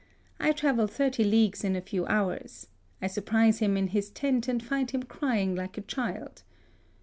[0.39, 2.65] I travel thirty leagues in a few houra
[3.03, 6.41] I surprise him in his tent and find him crying like a child.